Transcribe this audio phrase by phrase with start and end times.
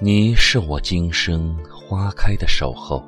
[0.00, 3.04] 你是我今生花开的守候。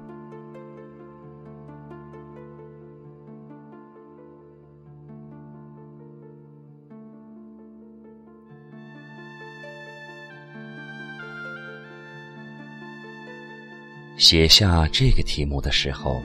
[14.17, 16.21] 写下这个题目的时候，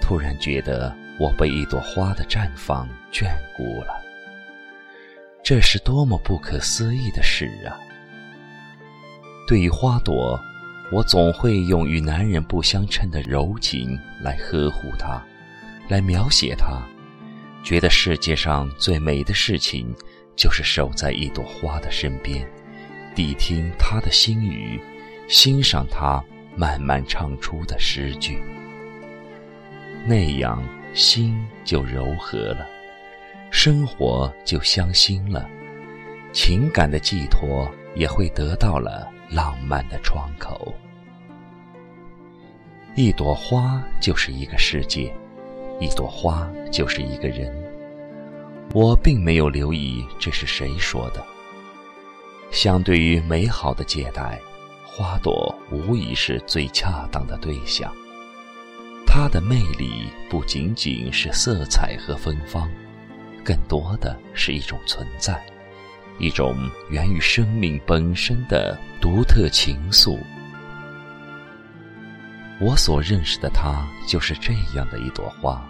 [0.00, 3.94] 突然觉得我被一朵花的绽放眷顾了。
[5.44, 7.78] 这是多么不可思议的事啊！
[9.46, 10.40] 对于花朵，
[10.90, 15.22] 我总会用与男人不相称的柔情来呵护它，
[15.88, 16.82] 来描写它，
[17.62, 19.94] 觉得世界上最美的事情
[20.34, 22.46] 就是守在一朵花的身边，
[23.14, 24.80] 谛听它的心语，
[25.28, 26.24] 欣赏它
[26.56, 28.38] 慢慢唱出的诗句，
[30.06, 30.62] 那样
[30.94, 32.66] 心就柔和了，
[33.50, 35.46] 生活就相新了，
[36.32, 39.10] 情感的寄托也会得到了。
[39.30, 40.72] 浪漫的窗口，
[42.94, 45.14] 一朵花就是一个世界，
[45.80, 47.52] 一朵花就是一个人。
[48.72, 51.24] 我并没有留意这是谁说的。
[52.50, 54.40] 相对于美好的接待，
[54.84, 57.92] 花朵无疑是最恰当的对象。
[59.06, 62.70] 它的魅力不仅仅是色彩和芬芳，
[63.44, 65.44] 更多的是一种存在。
[66.18, 66.56] 一种
[66.90, 70.18] 源于生命本身的独特情愫。
[72.60, 75.60] 我所认识的他，就是这样的一朵花。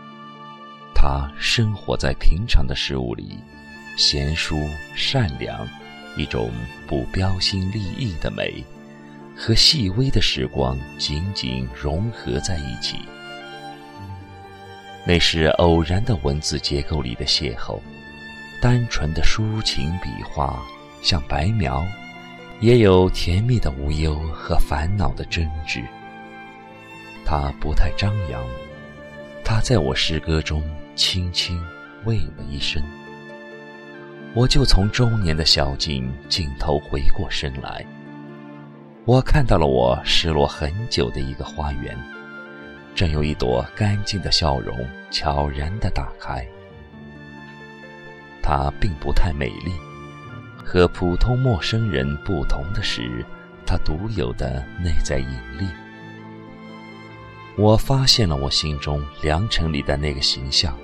[0.95, 3.39] 他生活在平常的事物里，
[3.97, 4.56] 贤淑
[4.95, 5.67] 善良，
[6.17, 6.51] 一种
[6.86, 8.62] 不标新立异的美，
[9.36, 12.98] 和细微的时光紧紧融合在一起。
[15.06, 17.81] 那是偶然的文字结构里的邂逅。
[18.61, 20.63] 单纯的抒情笔画，
[21.03, 21.85] 像白描，
[22.61, 25.85] 也有甜蜜的无忧和烦恼的真挚。
[27.27, 28.43] 它不太张扬，
[29.45, 30.63] 它在我诗歌中
[30.95, 31.63] 轻轻
[32.05, 32.83] 喂了一声。
[34.35, 37.85] 我就从中年的小径尽头回过身来，
[39.05, 41.97] 我看到了我失落很久的一个花园，
[42.95, 44.77] 正有一朵干净的笑容
[45.11, 46.47] 悄然地打开。
[48.47, 49.73] 她并不太美丽，
[50.63, 53.25] 和普通陌生人不同的是，
[53.65, 55.67] 她独有的内在引力。
[57.57, 60.77] 我发现了我心中良辰里的那个形象：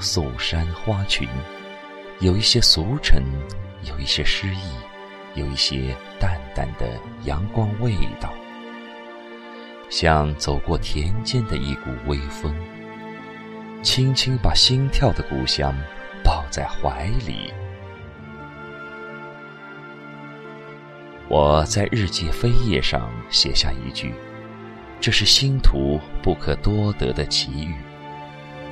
[0.00, 1.28] 素衫花裙，
[2.18, 3.22] 有一些俗尘，
[3.84, 8.32] 有一些诗意，有一些淡淡的阳光味道，
[9.88, 12.52] 像走过田间的一股微风，
[13.84, 15.72] 轻轻把心跳的故乡。
[16.28, 17.50] 抱在怀里，
[21.26, 24.12] 我在日记扉页上写下一句
[25.00, 27.74] ：“这是星途不可多得的奇遇。”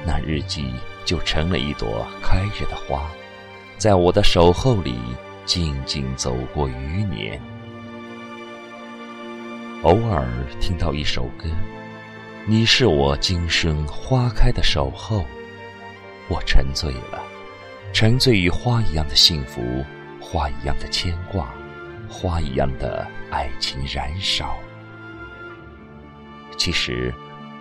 [0.04, 0.70] 那日记
[1.06, 3.10] 就成了一朵开着的花，
[3.78, 4.98] 在我的守候里
[5.46, 7.40] 静静走过余年。
[9.82, 10.28] 偶尔
[10.60, 11.48] 听到一首歌，
[12.44, 15.24] 你是我今生花开的守候，
[16.28, 17.22] 我沉醉了。
[17.92, 19.62] 沉醉于花一样的幸福，
[20.20, 21.54] 花一样的牵挂，
[22.08, 24.54] 花一样的爱情燃烧。
[26.58, 27.12] 其实，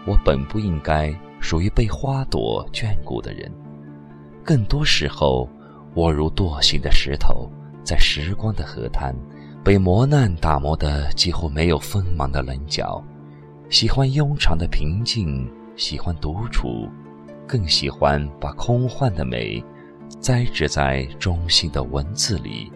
[0.05, 3.49] 我本不应该属于被花朵眷顾的人。
[4.43, 5.49] 更多时候，
[5.93, 7.49] 我如惰性的石头，
[7.83, 9.15] 在时光的河滩，
[9.63, 13.01] 被磨难打磨的几乎没有锋芒的棱角。
[13.69, 16.89] 喜欢庸常的平静，喜欢独处，
[17.47, 19.63] 更喜欢把空幻的美。
[20.25, 22.71] 栽植在中性的文字里，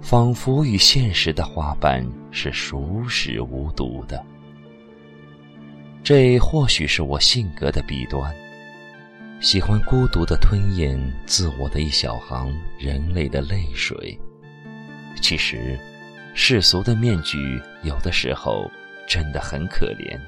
[0.00, 4.24] 仿佛与现实的花瓣是熟视无睹的。
[6.02, 8.34] 这或许是我性格的弊端，
[9.38, 14.18] 喜欢孤独的吞咽自我的一小行人类的泪水。
[15.20, 15.78] 其实，
[16.32, 18.70] 世俗的面具有的时候
[19.06, 20.18] 真的很可怜。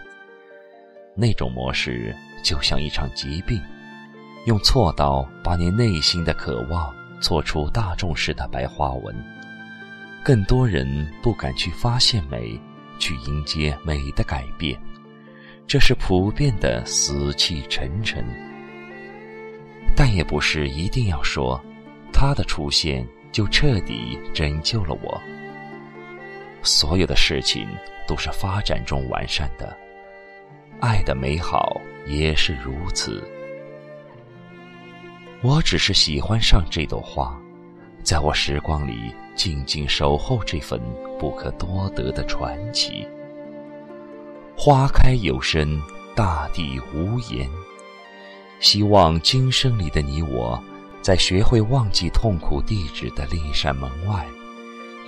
[1.16, 3.62] 那种模式就像一场疾病。
[4.44, 9.16] 用锉刀把你内心的渴望锉出大众式的白花纹，
[10.22, 12.60] 更多人不敢去发现美，
[12.98, 14.78] 去迎接美的改变，
[15.66, 18.22] 这是普遍的死气沉沉。
[19.96, 21.58] 但也不是一定要说，
[22.12, 25.18] 他的出现就彻底拯救了我。
[26.62, 27.66] 所有的事情
[28.06, 29.74] 都是发展中完善的，
[30.80, 33.26] 爱的美好也是如此。
[35.44, 37.38] 我只是喜欢上这朵花，
[38.02, 40.80] 在我时光里静静守候这份
[41.18, 43.06] 不可多得的传奇。
[44.56, 45.78] 花开有声，
[46.16, 47.46] 大地无言。
[48.58, 50.58] 希望今生里的你我，
[51.02, 54.26] 在学会忘记痛苦地址的另一扇门外，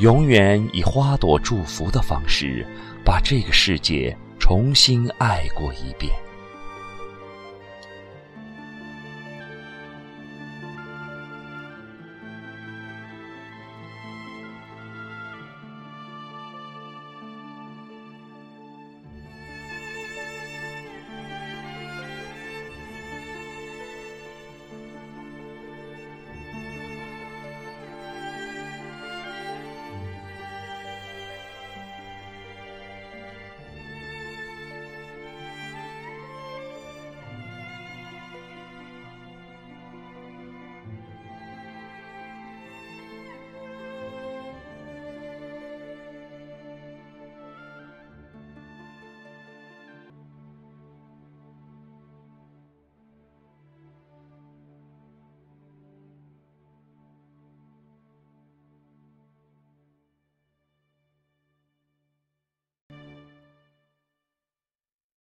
[0.00, 2.66] 永远以花朵祝福的方式，
[3.02, 6.12] 把这个世界重新爱过一遍。